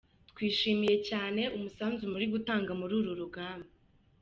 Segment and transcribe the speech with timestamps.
[0.31, 3.69] Twishimiye cyane umusanzu muri gutanga muri uru rugamba.”